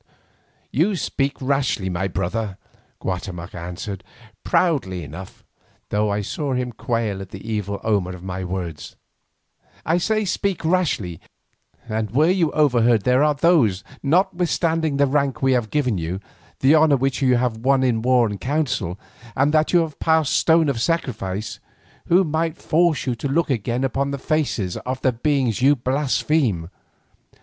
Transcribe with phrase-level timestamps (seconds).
[0.71, 2.57] "You speak rashly, my brother,"
[3.01, 4.03] Guatemoc answered,
[4.43, 5.43] proudly enough,
[5.89, 8.95] though I saw him quail at the evil omen of my words.
[9.85, 11.21] "I say you speak rashly,
[11.87, 16.19] and were you overheard there are those, notwithstanding the rank we have given you,
[16.61, 18.99] the honour which you have won in war and council,
[19.35, 21.59] and that you have passed the stone of sacrifice,
[22.07, 26.71] who might force you to look again upon the faces of the beings you blaspheme.